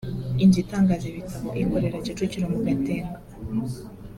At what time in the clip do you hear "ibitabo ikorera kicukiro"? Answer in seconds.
1.07-2.45